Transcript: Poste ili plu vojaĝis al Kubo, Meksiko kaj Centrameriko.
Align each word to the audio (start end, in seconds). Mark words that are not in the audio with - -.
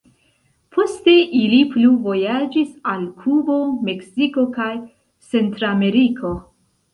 Poste 0.75 1.11
ili 1.39 1.59
plu 1.73 1.91
vojaĝis 2.07 2.71
al 2.93 3.03
Kubo, 3.25 3.59
Meksiko 3.91 4.47
kaj 4.57 4.71
Centrameriko. 5.35 6.35